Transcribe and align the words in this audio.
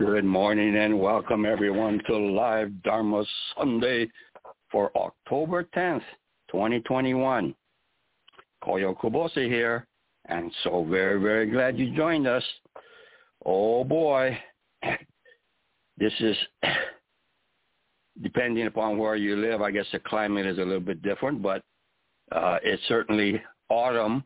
Good 0.00 0.24
morning 0.24 0.78
and 0.78 0.98
welcome 0.98 1.44
everyone 1.44 2.00
to 2.06 2.16
Live 2.16 2.82
Dharma 2.82 3.22
Sunday 3.54 4.08
for 4.72 4.90
October 4.96 5.68
10th, 5.76 6.00
2021. 6.50 7.54
Koyo 8.64 8.96
Kubose 8.96 9.46
here, 9.46 9.86
and 10.24 10.50
so 10.64 10.86
very, 10.88 11.20
very 11.20 11.50
glad 11.50 11.78
you 11.78 11.94
joined 11.94 12.26
us. 12.26 12.42
Oh 13.44 13.84
boy, 13.84 14.38
this 15.98 16.14
is, 16.18 16.36
depending 18.22 18.68
upon 18.68 18.96
where 18.96 19.16
you 19.16 19.36
live, 19.36 19.60
I 19.60 19.70
guess 19.70 19.86
the 19.92 19.98
climate 19.98 20.46
is 20.46 20.56
a 20.56 20.62
little 20.62 20.80
bit 20.80 21.02
different, 21.02 21.42
but 21.42 21.62
uh, 22.32 22.56
it's 22.62 22.82
certainly 22.88 23.42
autumn 23.68 24.24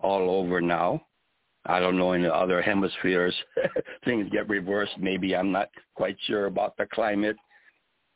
all 0.00 0.30
over 0.30 0.60
now. 0.60 1.02
I 1.68 1.80
don't 1.80 1.98
know 1.98 2.12
in 2.12 2.22
the 2.22 2.34
other 2.34 2.62
hemispheres 2.62 3.34
things 4.04 4.28
get 4.32 4.48
reversed. 4.48 4.94
Maybe 4.98 5.36
I'm 5.36 5.52
not 5.52 5.68
quite 5.94 6.16
sure 6.26 6.46
about 6.46 6.76
the 6.78 6.86
climate 6.86 7.36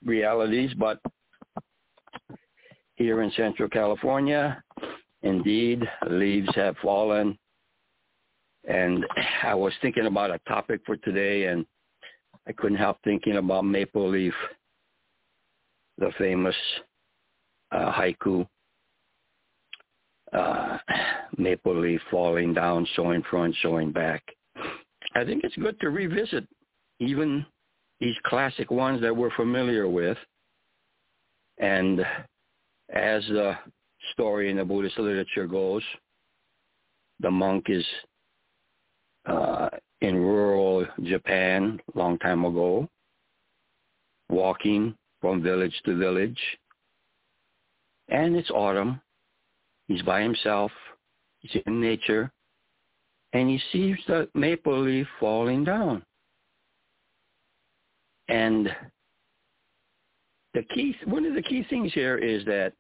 realities, 0.05 0.73
but 0.79 0.99
here 2.97 3.23
in 3.23 3.31
Central 3.33 3.69
California, 3.69 4.63
indeed, 5.23 5.83
leaves 6.09 6.49
have 6.55 6.77
fallen. 6.83 7.39
And 8.67 9.05
I 9.43 9.55
was 9.55 9.73
thinking 9.83 10.07
about 10.07 10.31
a 10.31 10.41
topic 10.49 10.81
for 10.87 10.97
today, 10.97 11.47
and 11.47 11.67
I 12.49 12.53
couldn't 12.53 12.79
help 12.79 12.99
thinking 13.05 13.37
about 13.37 13.65
Maple 13.67 14.09
Leaf, 14.09 14.35
the 15.99 16.11
famous 16.17 16.57
uh, 17.71 17.93
haiku 17.93 18.47
uh, 20.33 20.79
maple 21.39 21.79
leaf 21.79 22.01
falling 22.11 22.55
down, 22.55 22.87
showing 22.95 23.23
front, 23.23 23.55
showing 23.61 23.93
back. 23.93 24.23
I 25.15 25.25
think 25.25 25.45
it's 25.45 25.57
good 25.57 25.79
to 25.81 25.91
revisit 25.91 26.47
even 27.01 27.45
these 28.01 28.17
classic 28.25 28.71
ones 28.71 29.01
that 29.03 29.17
we're 29.17 29.35
familiar 29.35 29.89
with. 29.89 30.19
And 31.59 32.01
as 32.93 33.25
the 33.27 33.57
story 34.13 34.51
in 34.51 34.57
the 34.57 34.65
Buddhist 34.65 34.99
literature 34.99 35.47
goes, 35.47 35.83
the 37.21 37.31
monk 37.31 37.67
is 37.69 37.85
uh, 39.27 39.69
in 40.01 40.17
rural 40.17 40.87
Japan 41.05 41.81
long 41.95 42.19
time 42.19 42.45
ago, 42.45 42.89
walking 44.29 44.95
from 45.21 45.43
village 45.43 45.75
to 45.85 45.97
village. 45.97 46.39
And 48.09 48.35
it's 48.35 48.51
autumn 48.51 49.01
He's 49.93 50.03
by 50.03 50.23
himself. 50.23 50.73
In 51.67 51.81
nature. 51.81 52.31
And 53.33 53.49
he 53.49 53.61
sees 53.73 53.97
the 54.07 54.29
maple 54.35 54.83
leaf 54.83 55.07
falling 55.19 55.65
down. 55.65 56.03
And 58.29 58.75
the 60.55 60.63
key, 60.75 60.95
one 61.05 61.25
of 61.25 61.35
the 61.35 61.43
key 61.43 61.65
things 61.69 61.93
here 61.93 62.19
is 62.19 62.45
that, 62.45 62.73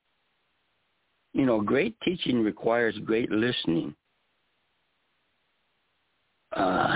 you 1.33 1.47
know, 1.47 1.61
great 1.61 1.97
teaching 2.05 2.43
requires 2.43 2.97
great 3.05 3.31
listening. 3.31 3.95
Uh, 6.55 6.95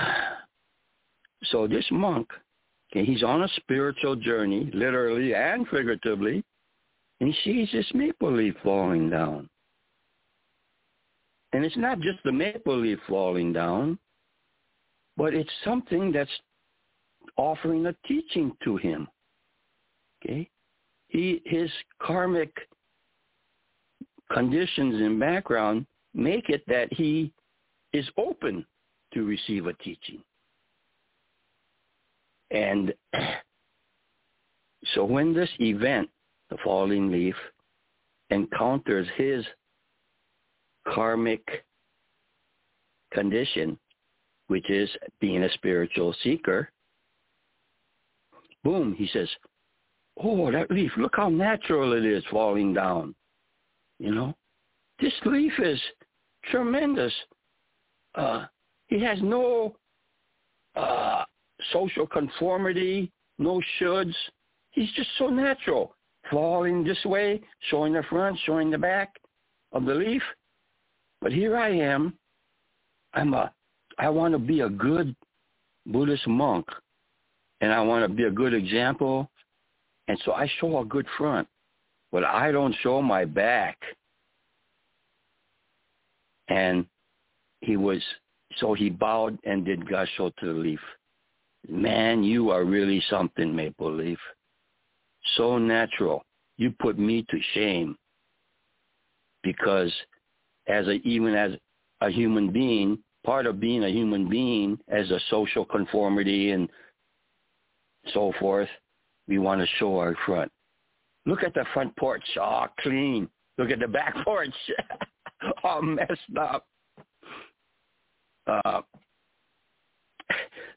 so 1.45 1.67
this 1.67 1.87
monk, 1.91 2.29
okay, 2.93 3.05
he's 3.05 3.23
on 3.23 3.43
a 3.43 3.49
spiritual 3.57 4.17
journey, 4.17 4.71
literally 4.75 5.35
and 5.35 5.67
figuratively, 5.69 6.45
and 7.21 7.33
he 7.33 7.41
sees 7.43 7.73
this 7.73 7.91
maple 7.95 8.33
leaf 8.33 8.55
falling 8.63 9.09
down. 9.09 9.49
And 11.53 11.65
it's 11.65 11.77
not 11.77 12.01
just 12.01 12.19
the 12.25 12.33
maple 12.33 12.77
leaf 12.79 12.99
falling 13.09 13.53
down, 13.53 13.99
but 15.17 15.33
it's 15.35 15.51
something 15.65 16.13
that's 16.13 16.31
offering 17.37 17.87
a 17.87 17.95
teaching 18.07 18.53
to 18.65 18.77
him. 18.77 19.09
Okay? 20.23 20.49
He 21.09 21.41
his 21.45 21.71
karmic 22.03 22.53
conditions 24.33 25.01
and 25.01 25.21
background 25.21 25.87
make 26.15 26.49
it 26.49 26.63
that 26.67 26.93
he 26.93 27.33
is 27.93 28.09
open 28.17 28.67
to 29.15 29.25
receive 29.25 29.67
a 29.67 29.73
teaching. 29.75 30.23
And 32.51 32.93
so 34.95 35.05
when 35.05 35.33
this 35.33 35.51
event, 35.61 36.09
the 36.51 36.57
falling 36.65 37.11
leaf, 37.11 37.35
encounters 38.31 39.07
his 39.17 39.45
karmic 40.95 41.65
condition, 43.13 43.79
which 44.49 44.69
is 44.71 44.91
being 45.21 45.45
a 45.45 45.53
spiritual 45.53 46.15
seeker, 46.23 46.71
boom, 48.65 48.95
he 48.95 49.09
says, 49.13 49.29
oh, 50.23 50.51
that 50.51 50.71
leaf, 50.71 50.91
look 50.97 51.15
how 51.17 51.29
natural 51.29 51.93
it 51.93 52.05
is 52.05 52.25
falling 52.31 52.75
down. 52.75 53.15
You 53.99 54.15
know, 54.15 54.35
this 55.01 55.13
leaf 55.25 55.53
is 55.59 55.81
tremendous. 56.51 57.13
Uh, 58.15 58.47
he 58.89 59.01
has 59.03 59.19
no 59.23 59.77
uh, 60.75 61.25
social 61.73 62.07
conformity, 62.07 63.11
no 63.39 63.61
shoulds. 63.79 64.15
He's 64.71 64.91
just 64.93 65.09
so 65.19 65.29
natural, 65.29 65.95
falling 66.31 66.85
this 66.85 67.03
way, 67.05 67.41
showing 67.71 67.95
the 67.95 68.03
front, 68.05 68.39
showing 68.45 68.71
the 68.71 68.79
back 68.79 69.15
of 69.73 69.85
the 69.85 69.95
leaf. 69.95 70.23
But 71.27 71.33
here 71.33 71.57
I 71.57 71.71
am. 71.71 72.15
I'm 73.13 73.35
a, 73.35 73.53
I 73.99 74.09
want 74.11 74.33
to 74.35 74.39
be 74.39 74.61
a 74.61 74.69
good 74.69 75.13
Buddhist 75.85 76.29
monk 76.29 76.69
and 77.61 77.73
I 77.73 77.81
want 77.81 78.09
to 78.09 78.09
be 78.09 78.23
a 78.23 78.31
good 78.31 78.55
example. 78.55 79.29
And 80.07 80.17
so 80.25 80.35
I 80.35 80.49
show 80.61 80.79
a 80.79 80.85
good 80.85 81.05
front, 81.19 81.49
but 82.13 82.23
I 82.23 82.53
don't 82.53 82.77
show 82.81 83.03
my 83.03 83.25
back. 83.25 83.77
And 86.47 86.87
he 87.61 87.77
was, 87.77 88.01
so 88.59 88.75
he 88.75 88.89
bowed 88.89 89.37
and 89.43 89.65
did 89.65 89.81
gassho 89.81 90.33
to 90.37 90.47
the 90.47 90.53
leaf. 90.53 90.81
Man, 91.69 92.23
you 92.23 92.51
are 92.51 92.65
really 92.65 93.03
something, 93.11 93.53
Maple 93.53 93.93
Leaf. 93.93 94.21
So 95.37 95.59
natural. 95.59 96.23
You 96.57 96.73
put 96.79 97.01
me 97.01 97.27
to 97.31 97.39
shame 97.53 97.97
because 99.43 99.93
as 100.69 100.87
a 100.87 100.95
even 101.07 101.35
as 101.35 101.53
a 102.01 102.11
human 102.11 102.51
being, 102.51 102.99
part 103.25 103.47
of 103.47 103.61
being 103.61 103.85
a 103.85 103.89
human 103.89 104.29
being 104.29 104.79
as 104.89 105.11
a 105.11 105.21
social 105.31 105.65
conformity 105.65 106.53
and 106.53 106.69
so 108.13 108.33
forth, 108.39 108.69
we 109.27 109.39
want 109.39 109.61
to 109.61 109.67
show 109.79 109.99
our 109.99 110.15
front. 110.25 110.51
Look 111.25 111.43
at 111.43 111.55
the 111.55 111.65
front 111.75 111.95
porch, 111.97 112.23
all 112.41 112.69
clean. 112.81 113.29
Look 113.59 113.71
at 113.71 113.81
the 113.81 113.89
back 113.89 114.15
porch, 114.25 114.55
all 115.65 115.83
messed 115.83 116.37
up. 116.39 116.67
Uh, 118.47 118.83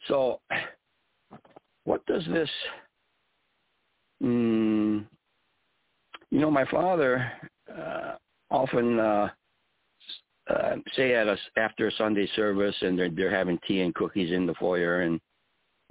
so, 0.07 0.41
what 1.83 2.03
does 2.07 2.25
this? 2.31 2.49
Mm, 4.23 5.05
you 6.31 6.39
know, 6.39 6.51
my 6.51 6.65
father 6.65 7.31
uh, 7.71 8.15
often 8.49 8.99
uh, 8.99 9.29
uh, 10.49 10.75
say 10.95 11.13
at 11.13 11.27
us 11.27 11.39
after 11.57 11.87
a 11.87 11.91
Sunday 11.93 12.27
service, 12.35 12.75
and 12.81 12.97
they're 12.97 13.09
they're 13.09 13.35
having 13.35 13.59
tea 13.67 13.81
and 13.81 13.93
cookies 13.95 14.31
in 14.31 14.45
the 14.45 14.55
foyer, 14.55 15.01
and 15.01 15.19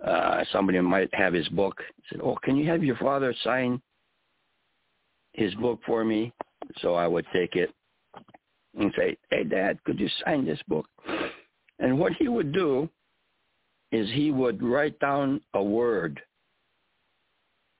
uh, 0.05 0.45
somebody 0.53 0.81
might 0.81 1.13
have 1.15 1.33
his 1.33 1.49
book. 1.51 1.81
said, 2.11 2.21
"Oh, 2.23 2.37
can 2.43 2.57
you 2.57 2.69
have 2.69 2.83
your 2.83 2.97
father 2.97 3.35
sign 3.45 3.81
his 5.33 5.55
book 5.57 5.81
for 5.87 6.05
me?" 6.05 6.33
So 6.81 6.95
I 6.95 7.07
would 7.07 7.27
take 7.33 7.57
it 7.57 7.73
and 8.79 8.93
say, 8.97 9.17
"Hey, 9.31 9.45
Dad, 9.45 9.83
could 9.85 10.01
you 10.01 10.09
sign 10.25 10.45
this 10.45 10.61
book?" 10.69 10.87
And 11.79 11.99
what 11.99 12.13
he 12.15 12.29
would 12.29 12.53
do 12.53 12.89
is 13.93 14.09
he 14.11 14.31
would 14.31 14.63
write 14.63 14.99
down 14.99 15.41
a 15.55 15.63
word 15.63 16.21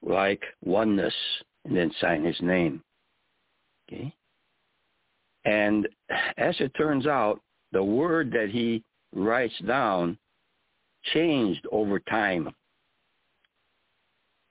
like 0.03 0.43
oneness 0.65 1.15
and 1.65 1.77
then 1.77 1.91
sign 2.01 2.25
his 2.25 2.41
name. 2.41 2.83
Okay? 3.89 4.15
And 5.49 5.89
as 6.37 6.55
it 6.61 6.75
turns 6.77 7.07
out, 7.07 7.41
the 7.73 7.83
word 7.83 8.31
that 8.33 8.51
he 8.51 8.85
writes 9.15 9.55
down 9.67 10.19
changed 11.15 11.67
over 11.73 11.99
time. 12.01 12.51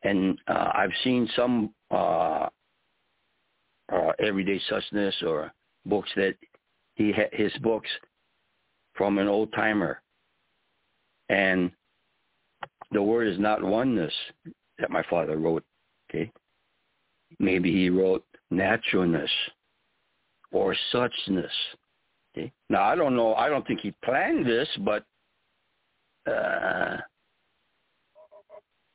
And 0.02 0.40
uh, 0.48 0.72
I've 0.74 0.92
seen 1.04 1.30
some 1.36 1.72
uh, 1.92 2.48
uh, 3.94 4.12
everyday 4.18 4.60
suchness 4.72 5.14
or 5.24 5.54
books 5.86 6.10
that 6.16 6.34
he 6.96 7.12
ha- 7.12 7.30
his 7.32 7.54
books 7.62 7.90
from 8.96 9.20
an 9.20 9.28
old 9.28 9.54
timer, 9.54 10.02
and 11.30 11.72
the 12.92 13.04
word 13.04 13.28
is 13.28 13.38
not 13.38 13.62
oneness 13.62 14.14
that 14.80 14.90
my 14.90 15.04
father 15.10 15.38
wrote. 15.38 15.64
Okay, 16.10 16.32
maybe 17.38 17.72
he 17.72 17.90
wrote 17.92 18.26
naturalness 18.50 19.30
or 20.52 20.76
suchness. 20.94 21.50
Okay? 22.36 22.52
Now 22.70 22.84
I 22.84 22.96
don't 22.96 23.16
know. 23.16 23.36
I 23.36 23.50
don't 23.50 23.66
think 23.68 23.82
he 23.82 23.94
planned 24.04 24.46
this, 24.46 24.68
but 24.86 25.04
uh, 26.30 26.98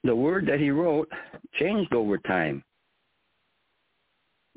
the 0.04 0.14
word 0.14 0.46
that 0.46 0.58
he 0.58 0.70
wrote 0.70 1.10
changed 1.58 1.94
over 1.94 2.18
time. 2.18 2.62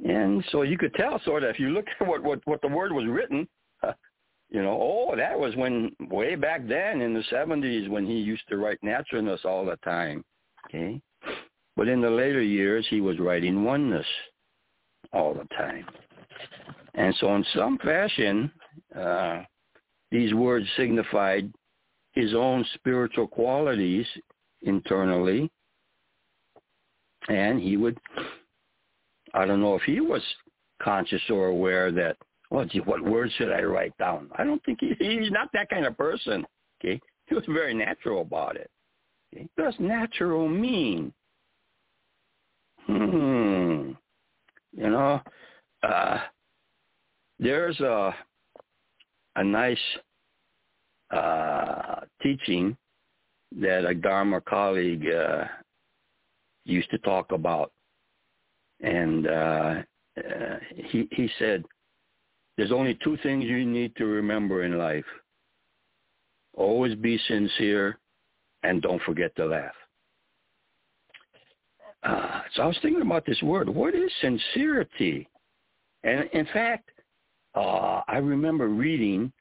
And 0.03 0.43
so 0.51 0.63
you 0.63 0.77
could 0.77 0.93
tell 0.95 1.21
sort 1.23 1.43
of 1.43 1.49
if 1.49 1.59
you 1.59 1.69
look 1.69 1.85
at 1.99 2.07
what, 2.07 2.23
what, 2.23 2.39
what 2.45 2.61
the 2.61 2.67
word 2.67 2.91
was 2.91 3.05
written, 3.07 3.47
you 4.49 4.61
know, 4.61 4.77
oh, 4.81 5.15
that 5.15 5.37
was 5.39 5.55
when 5.55 5.95
way 6.09 6.35
back 6.35 6.67
then 6.67 7.01
in 7.01 7.13
the 7.13 7.23
70s 7.31 7.89
when 7.89 8.05
he 8.05 8.13
used 8.13 8.43
to 8.49 8.57
write 8.57 8.79
naturalness 8.81 9.41
all 9.45 9.65
the 9.65 9.77
time. 9.77 10.23
Okay. 10.67 10.99
But 11.77 11.87
in 11.87 12.01
the 12.01 12.09
later 12.09 12.41
years, 12.41 12.85
he 12.89 13.01
was 13.01 13.19
writing 13.19 13.63
oneness 13.63 14.05
all 15.13 15.33
the 15.33 15.47
time. 15.55 15.85
And 16.95 17.13
so 17.19 17.35
in 17.35 17.45
some 17.53 17.77
fashion, 17.79 18.51
uh, 18.97 19.41
these 20.11 20.33
words 20.33 20.65
signified 20.77 21.51
his 22.13 22.33
own 22.33 22.65
spiritual 22.75 23.27
qualities 23.27 24.05
internally. 24.61 25.51
And 27.27 27.59
he 27.59 27.75
would, 27.75 27.97
I 29.33 29.45
don't 29.45 29.61
know 29.61 29.75
if 29.75 29.81
he 29.81 29.99
was 29.99 30.21
conscious 30.81 31.21
or 31.29 31.47
aware 31.47 31.91
that, 31.91 32.17
well, 32.49 32.65
gee, 32.65 32.79
what 32.79 33.03
words 33.03 33.33
should 33.33 33.51
I 33.51 33.61
write 33.63 33.97
down? 33.97 34.29
I 34.37 34.43
don't 34.43 34.63
think 34.63 34.79
he, 34.79 34.93
he's 34.99 35.31
not 35.31 35.49
that 35.53 35.69
kind 35.69 35.85
of 35.85 35.97
person. 35.97 36.45
Okay. 36.79 36.99
He 37.27 37.35
was 37.35 37.43
very 37.47 37.73
natural 37.73 38.21
about 38.21 38.55
it. 38.55 38.69
Okay. 39.33 39.47
What 39.55 39.65
does 39.65 39.75
natural 39.79 40.47
mean? 40.47 41.11
Hmm. 42.85 43.91
You 44.73 44.89
know, 44.89 45.21
uh, 45.81 46.19
there's 47.39 47.79
a 47.79 48.13
a 49.35 49.43
nice 49.43 49.77
uh, 51.11 52.01
teaching 52.21 52.77
that 53.59 53.85
a 53.85 53.93
Dharma 53.93 54.41
colleague 54.41 55.05
uh, 55.07 55.45
used 56.63 56.89
to 56.91 56.97
talk 56.99 57.31
about, 57.31 57.71
and 58.81 59.27
uh, 59.27 59.75
uh, 60.17 60.57
he 60.75 61.07
he 61.11 61.29
said, 61.37 61.63
"There's 62.57 62.71
only 62.71 62.97
two 63.03 63.17
things 63.23 63.45
you 63.45 63.65
need 63.65 63.95
to 63.97 64.05
remember 64.05 64.63
in 64.63 64.77
life: 64.77 65.05
always 66.53 66.95
be 66.95 67.19
sincere, 67.27 67.99
and 68.63 68.81
don't 68.81 69.01
forget 69.03 69.35
to 69.35 69.45
laugh." 69.45 69.75
Uh, 72.03 72.41
so 72.53 72.63
I 72.63 72.67
was 72.67 72.77
thinking 72.81 73.01
about 73.01 73.25
this 73.25 73.41
word. 73.41 73.67
What 73.67 73.95
is 73.95 74.11
sincerity? 74.21 75.27
And 76.03 76.29
in 76.33 76.45
fact, 76.53 76.91
uh, 77.55 78.01
I 78.07 78.17
remember 78.17 78.67
reading 78.67 79.31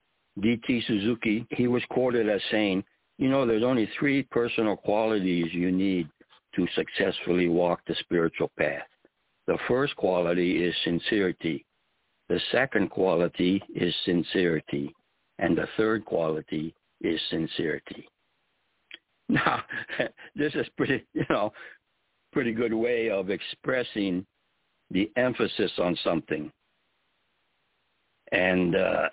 D.T. 0.41 0.85
Suzuki. 0.87 1.47
He 1.51 1.69
was 1.69 1.83
quoted 1.91 2.29
as 2.29 2.41
saying, 2.51 2.85
you 3.19 3.29
know, 3.29 3.47
there's 3.47 3.63
only 3.63 3.89
three 3.99 4.23
personal 4.25 4.77
qualities 4.77 5.47
you 5.53 5.71
need 5.71 6.09
to 6.57 6.67
successfully 6.75 7.49
walk 7.49 7.81
the 7.87 7.95
spiritual 8.01 8.51
path. 8.59 8.87
The 9.47 9.59
first 9.69 9.95
quality 9.97 10.65
is 10.65 10.75
sincerity. 10.85 11.65
The 12.29 12.41
second 12.51 12.91
quality 12.91 13.63
is 13.75 13.95
sincerity. 14.05 14.95
And 15.39 15.57
the 15.57 15.69
third 15.77 16.05
quality 16.05 16.75
is 17.01 17.21
sincerity. 17.31 18.09
Now, 19.31 19.63
this 20.37 20.55
is 20.55 20.67
pretty, 20.77 21.03
you 21.15 21.25
know, 21.31 21.51
pretty 22.31 22.53
good 22.53 22.75
way 22.75 23.09
of 23.09 23.31
expressing 23.31 24.27
the 24.91 25.11
emphasis 25.17 25.73
on 25.79 25.97
something. 26.05 26.53
And 28.35 28.75
uh, 28.75 29.09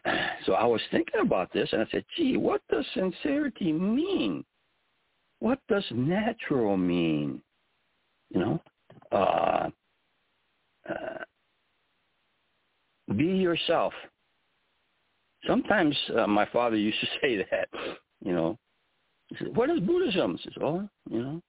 so 0.45 0.53
I 0.53 0.65
was 0.65 0.81
thinking 0.89 1.21
about 1.21 1.53
this, 1.53 1.69
and 1.71 1.81
I 1.83 1.85
said, 1.91 2.03
gee, 2.18 2.38
what 2.38 2.62
does 2.71 2.85
sincerity 2.95 3.71
mean? 3.71 4.44
What 5.39 5.59
does 5.69 5.85
natural 5.91 6.75
mean? 6.75 7.39
You 8.33 8.39
know, 8.39 8.62
uh, 9.12 9.69
uh, 10.89 11.23
be 13.15 13.25
yourself. 13.25 13.93
Sometimes 15.45 15.95
uh, 16.17 16.25
my 16.25 16.48
father 16.48 16.75
used 16.75 17.00
to 17.01 17.07
say 17.22 17.45
that, 17.51 17.69
you 18.25 18.34
know. 18.34 18.57
He 19.27 19.36
said, 19.38 19.55
what 19.55 19.69
is 19.69 19.79
Buddhism? 19.81 20.38
He 20.38 20.43
says, 20.43 20.53
oh, 20.62 20.89
you 21.10 21.22
know, 21.22 21.41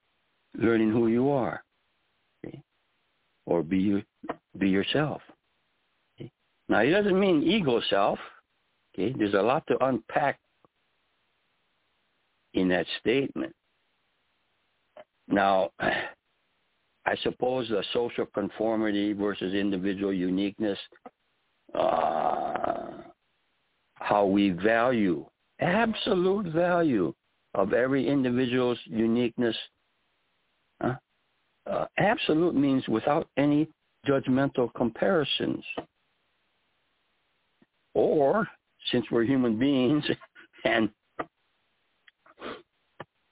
learning 0.55 0.91
who 0.91 1.07
you 1.07 1.31
are. 1.31 1.63
Okay? 2.45 2.61
Or 3.47 3.63
be, 3.63 3.79
you, 3.79 4.03
be 4.59 4.69
yourself. 4.69 5.21
Now, 6.73 6.79
it 6.79 6.89
doesn't 6.89 7.19
mean 7.19 7.43
ego 7.43 7.79
self. 7.87 8.17
Okay, 8.95 9.13
there's 9.15 9.35
a 9.35 9.41
lot 9.43 9.63
to 9.67 9.85
unpack 9.85 10.39
in 12.55 12.67
that 12.69 12.87
statement. 12.99 13.53
Now, 15.27 15.69
I 15.79 17.15
suppose 17.21 17.69
the 17.69 17.83
social 17.93 18.25
conformity 18.25 19.13
versus 19.13 19.53
individual 19.53 20.11
uniqueness, 20.11 20.79
uh, 21.75 22.87
how 23.93 24.25
we 24.25 24.49
value, 24.49 25.27
absolute 25.59 26.47
value 26.47 27.13
of 27.53 27.73
every 27.73 28.07
individual's 28.07 28.79
uniqueness. 28.85 29.55
Uh, 30.81 30.95
absolute 31.99 32.55
means 32.55 32.87
without 32.87 33.27
any 33.37 33.67
judgmental 34.07 34.73
comparisons. 34.73 35.63
Or, 37.93 38.47
since 38.91 39.05
we're 39.11 39.23
human 39.23 39.57
beings 39.57 40.03
and 40.65 40.89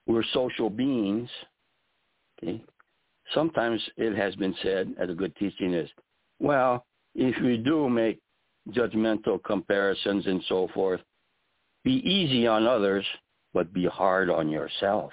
we're 0.07 0.23
social 0.33 0.69
beings, 0.69 1.29
okay, 2.41 2.63
sometimes 3.33 3.81
it 3.97 4.15
has 4.15 4.35
been 4.35 4.55
said, 4.61 4.93
as 4.99 5.09
a 5.09 5.13
good 5.13 5.35
teaching 5.35 5.73
is, 5.73 5.89
well, 6.39 6.85
if 7.15 7.41
we 7.41 7.57
do 7.57 7.89
make 7.89 8.19
judgmental 8.69 9.43
comparisons 9.43 10.25
and 10.27 10.43
so 10.47 10.67
forth, 10.73 11.01
be 11.83 11.93
easy 12.07 12.45
on 12.47 12.67
others, 12.67 13.05
but 13.53 13.73
be 13.73 13.85
hard 13.85 14.29
on 14.29 14.49
yourself. 14.49 15.11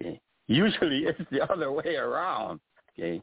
Okay. 0.00 0.20
Usually 0.46 1.00
it's 1.06 1.20
the 1.30 1.50
other 1.52 1.70
way 1.70 1.96
around. 1.96 2.60
Okay. 2.98 3.20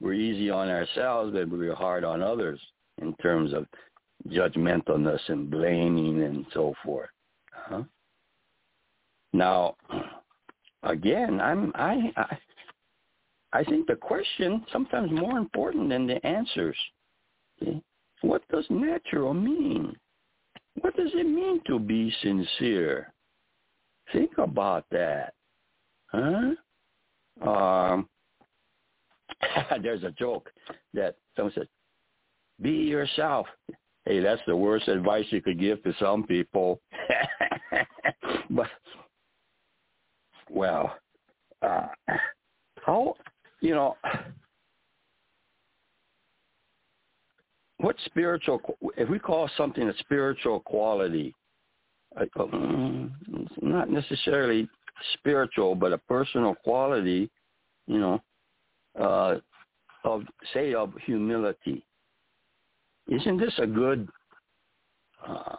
We're 0.00 0.14
easy 0.14 0.50
on 0.50 0.68
ourselves, 0.68 1.32
but 1.32 1.48
we're 1.48 1.74
hard 1.74 2.02
on 2.02 2.22
others 2.22 2.60
in 3.00 3.14
terms 3.16 3.52
of 3.52 3.66
judgmentalness 4.28 5.20
and 5.28 5.50
blaming 5.50 6.22
and 6.22 6.46
so 6.52 6.74
forth. 6.84 7.10
Uh-huh. 7.56 7.82
Now, 9.32 9.76
again, 10.82 11.40
I'm 11.40 11.72
I, 11.74 12.12
I 12.16 12.38
I 13.52 13.64
think 13.64 13.86
the 13.86 13.96
question 13.96 14.64
sometimes 14.72 15.10
more 15.10 15.38
important 15.38 15.88
than 15.90 16.06
the 16.06 16.24
answers. 16.26 16.76
See? 17.60 17.82
What 18.22 18.42
does 18.48 18.64
natural 18.70 19.34
mean? 19.34 19.96
What 20.80 20.96
does 20.96 21.10
it 21.14 21.26
mean 21.26 21.60
to 21.66 21.78
be 21.78 22.12
sincere? 22.22 23.12
Think 24.12 24.38
about 24.38 24.86
that. 24.90 25.34
Huh? 26.06 26.52
Um, 27.42 28.08
there's 29.82 30.04
a 30.04 30.12
joke 30.12 30.50
that 30.94 31.16
someone 31.36 31.52
said, 31.54 31.68
be 32.60 32.70
yourself. 32.70 33.46
Hey, 34.04 34.20
that's 34.20 34.42
the 34.46 34.56
worst 34.56 34.88
advice 34.88 35.26
you 35.30 35.40
could 35.40 35.60
give 35.60 35.82
to 35.84 35.94
some 35.98 36.24
people. 36.24 36.80
but, 38.50 38.68
well, 40.50 40.96
uh, 41.62 41.86
how, 42.84 43.14
you 43.60 43.74
know, 43.74 43.96
what 47.78 47.96
spiritual, 48.06 48.60
if 48.96 49.08
we 49.08 49.18
call 49.18 49.48
something 49.56 49.88
a 49.88 49.96
spiritual 49.98 50.60
quality, 50.60 51.34
mm, 52.18 53.10
not 53.60 53.90
necessarily 53.90 54.68
spiritual, 55.14 55.74
but 55.74 55.92
a 55.92 55.98
personal 55.98 56.54
quality, 56.54 57.30
you 57.86 57.98
know, 57.98 58.22
uh, 59.00 59.36
of 60.04 60.22
say 60.52 60.74
of 60.74 60.92
humility. 61.06 61.84
Isn't 63.08 63.38
this 63.38 63.54
a 63.58 63.66
good 63.66 64.08
uh, 65.26 65.56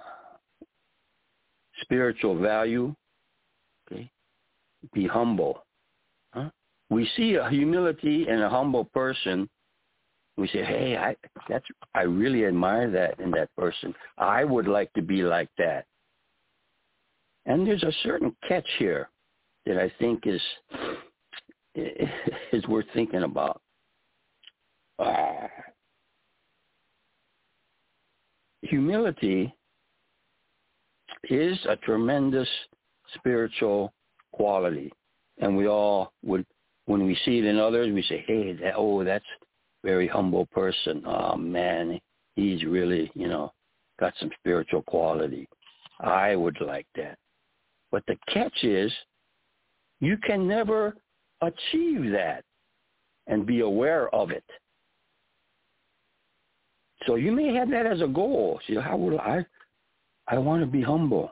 spiritual 1.81 2.39
value? 2.39 2.95
Okay, 3.91 4.09
be 4.93 5.07
humble. 5.07 5.65
Huh? 6.33 6.49
We 6.89 7.09
see 7.17 7.35
a 7.35 7.49
humility 7.49 8.27
in 8.27 8.41
a 8.41 8.49
humble 8.49 8.85
person. 8.85 9.49
We 10.37 10.47
say, 10.47 10.63
"Hey, 10.63 10.97
I 10.97 11.15
that's 11.49 11.65
I 11.93 12.03
really 12.03 12.45
admire 12.45 12.89
that 12.91 13.19
in 13.19 13.31
that 13.31 13.49
person. 13.57 13.93
I 14.17 14.43
would 14.43 14.67
like 14.67 14.91
to 14.93 15.01
be 15.01 15.23
like 15.23 15.49
that." 15.57 15.85
And 17.45 17.67
there's 17.67 17.83
a 17.83 17.91
certain 18.03 18.35
catch 18.47 18.67
here 18.79 19.09
that 19.65 19.77
I 19.77 19.91
think 19.99 20.25
is 20.25 20.41
is 21.75 22.67
worth 22.67 22.85
thinking 22.93 23.23
about. 23.23 23.61
Uh, 24.99 25.47
humility 28.63 29.53
is 31.29 31.57
a 31.67 31.75
tremendous 31.77 32.47
spiritual 33.15 33.93
quality, 34.31 34.91
and 35.39 35.55
we 35.55 35.67
all 35.67 36.11
would, 36.23 36.45
when 36.85 37.05
we 37.05 37.17
see 37.25 37.39
it 37.39 37.45
in 37.45 37.57
others, 37.59 37.93
we 37.93 38.01
say, 38.03 38.23
"Hey, 38.25 38.53
that, 38.53 38.73
oh, 38.75 39.03
that's 39.03 39.25
very 39.83 40.07
humble 40.07 40.45
person. 40.47 41.03
Oh 41.05 41.35
man, 41.35 41.99
he's 42.35 42.63
really, 42.63 43.11
you 43.15 43.27
know, 43.27 43.53
got 43.99 44.13
some 44.19 44.31
spiritual 44.39 44.81
quality. 44.83 45.47
I 45.99 46.35
would 46.35 46.59
like 46.61 46.87
that." 46.95 47.17
But 47.91 48.03
the 48.07 48.17
catch 48.27 48.63
is, 48.63 48.91
you 49.99 50.17
can 50.17 50.47
never 50.47 50.95
achieve 51.41 52.11
that 52.11 52.43
and 53.27 53.45
be 53.45 53.59
aware 53.59 54.13
of 54.13 54.31
it. 54.31 54.43
So 57.05 57.15
you 57.15 57.31
may 57.31 57.53
have 57.53 57.69
that 57.71 57.85
as 57.85 58.01
a 58.01 58.07
goal. 58.07 58.59
See, 58.67 58.75
how 58.75 58.97
would 58.97 59.19
I? 59.19 59.45
I 60.27 60.37
want 60.37 60.61
to 60.61 60.67
be 60.67 60.81
humble. 60.81 61.31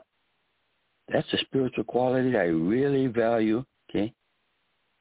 That's 1.12 1.30
a 1.32 1.38
spiritual 1.38 1.84
quality 1.84 2.32
that 2.32 2.38
I 2.38 2.44
really 2.44 3.06
value. 3.06 3.64
Okay, 3.90 4.12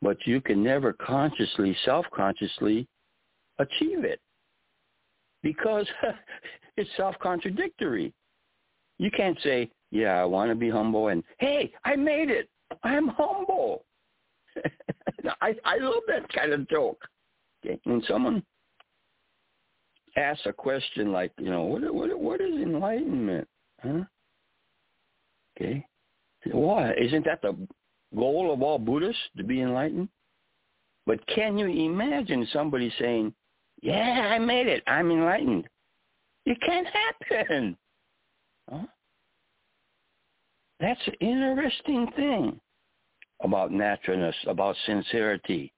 but 0.01 0.18
you 0.25 0.42
can 0.42 0.63
never 0.63 0.94
consciously, 0.94 1.75
self-consciously 1.86 2.88
achieve 3.60 4.04
it 4.04 4.20
because 5.44 5.88
it's 6.78 6.90
self-contradictory. 6.98 8.13
You 8.98 9.12
can't 9.12 9.38
say, 9.42 9.70
"Yeah, 9.92 10.22
I 10.22 10.25
want 10.25 10.50
to 10.50 10.56
be 10.56 10.70
humble," 10.70 11.10
and 11.10 11.24
"Hey, 11.38 11.74
I 11.86 11.96
made 11.96 12.30
it. 12.30 12.50
I'm 12.84 13.10
humble." 13.10 13.86
I 15.42 15.56
I 15.66 15.78
love 15.78 16.04
that 16.08 16.32
kind 16.34 16.54
of 16.54 16.68
joke. 16.70 17.01
Okay? 17.63 17.80
When 17.84 18.01
someone 18.08 18.44
asks 20.15 20.46
a 20.46 20.53
question 20.53 21.12
like, 21.12 21.32
you 21.38 21.50
know, 21.50 21.63
what 21.63 21.94
what 21.94 22.20
what 22.20 22.41
is 22.41 22.56
enlightenment? 22.56 23.48
Huh? 23.82 24.03
Okay. 25.58 25.86
Why? 26.51 26.94
Isn't 26.94 27.25
that 27.25 27.41
the 27.41 27.56
goal 28.15 28.51
of 28.53 28.62
all 28.62 28.80
Buddhists 28.80 29.22
to 29.38 29.44
be 29.44 29.62
enlightened? 29.62 30.10
But 31.06 31.25
can 31.27 31.58
you 31.58 31.68
imagine 31.68 32.48
somebody 32.53 32.94
saying, 33.00 33.34
"Yeah, 33.82 34.30
I 34.32 34.39
made 34.39 34.68
it. 34.68 34.84
I'm 34.88 35.12
enlightened." 35.12 35.68
It 36.46 36.60
can't 36.62 36.88
happen. 36.88 37.77
Huh? 38.70 38.86
That's 40.80 41.01
an 41.08 41.13
interesting 41.20 42.12
thing 42.15 42.60
about 43.44 43.72
naturalness, 43.72 44.36
about 44.48 44.75
sincerity. 44.86 45.72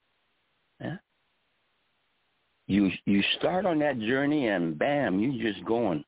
You 2.73 2.89
you 3.05 3.21
start 3.37 3.67
on 3.67 3.77
that 3.79 3.99
journey 3.99 4.47
and 4.47 4.79
bam, 4.79 5.19
you're 5.19 5.53
just 5.53 5.63
going. 5.63 6.03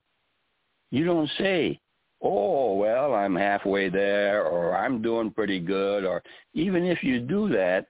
You 0.89 1.05
don't 1.05 1.29
say, 1.38 1.79
"Oh, 2.24 2.74
well, 2.74 3.13
I'm 3.13 3.36
halfway 3.36 3.88
there," 3.89 4.43
or 4.43 4.75
"I'm 4.75 5.00
doing 5.00 5.29
pretty 5.29 5.60
good," 5.60 6.05
or 6.05 6.24
even 6.55 6.84
if 6.84 7.03
you 7.03 7.19
do 7.19 7.50
that, 7.50 7.86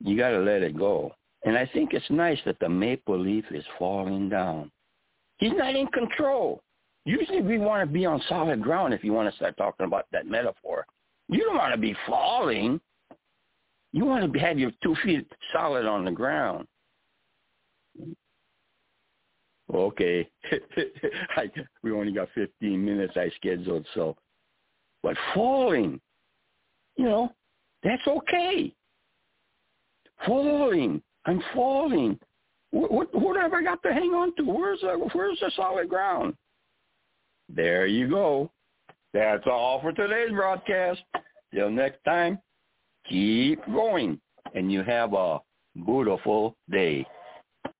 you 0.00 0.18
got 0.18 0.32
to 0.32 0.40
let 0.40 0.62
it 0.62 0.76
go. 0.76 1.14
And 1.46 1.56
I 1.56 1.64
think 1.72 1.94
it's 1.94 2.10
nice 2.10 2.38
that 2.44 2.58
the 2.60 2.68
maple 2.68 3.18
leaf 3.18 3.46
is 3.50 3.64
falling 3.78 4.28
down. 4.28 4.70
He's 5.38 5.54
not 5.56 5.74
in 5.74 5.86
control. 5.86 6.60
Usually 7.06 7.40
we 7.40 7.56
want 7.56 7.88
to 7.88 7.90
be 7.90 8.04
on 8.04 8.20
solid 8.28 8.60
ground 8.60 8.92
if 8.92 9.02
you 9.02 9.14
want 9.14 9.30
to 9.30 9.36
start 9.36 9.56
talking 9.56 9.86
about 9.86 10.04
that 10.12 10.26
metaphor. 10.26 10.84
You 11.30 11.40
don't 11.44 11.56
want 11.56 11.72
to 11.72 11.80
be 11.80 11.96
falling. 12.06 12.82
You 13.94 14.04
want 14.04 14.30
to 14.30 14.38
have 14.40 14.58
your 14.58 14.72
two 14.82 14.94
feet 15.02 15.26
solid 15.54 15.86
on 15.86 16.04
the 16.04 16.12
ground. 16.12 16.68
Okay. 19.72 20.28
I, 21.36 21.50
we 21.82 21.92
only 21.92 22.12
got 22.12 22.28
15 22.34 22.84
minutes 22.84 23.14
I 23.16 23.30
scheduled, 23.36 23.86
so. 23.94 24.16
But 25.02 25.16
falling, 25.34 26.00
you 26.96 27.04
know, 27.04 27.32
that's 27.82 28.06
okay. 28.06 28.74
Falling. 30.26 31.02
I'm 31.26 31.42
falling. 31.54 32.18
What, 32.70 32.90
what, 32.90 33.14
what 33.14 33.36
have 33.36 33.52
I 33.52 33.62
got 33.62 33.82
to 33.82 33.92
hang 33.92 34.10
on 34.10 34.34
to? 34.36 34.42
Where's 34.44 34.80
the, 34.80 35.08
where's 35.12 35.38
the 35.40 35.50
solid 35.54 35.88
ground? 35.88 36.34
There 37.54 37.86
you 37.86 38.08
go. 38.08 38.50
That's 39.12 39.44
all 39.46 39.80
for 39.80 39.92
today's 39.92 40.30
broadcast. 40.30 41.02
Till 41.54 41.70
next 41.70 42.02
time, 42.04 42.38
keep 43.08 43.64
going, 43.66 44.20
and 44.54 44.72
you 44.72 44.82
have 44.82 45.12
a 45.12 45.40
beautiful 45.86 46.56
day. 46.70 47.06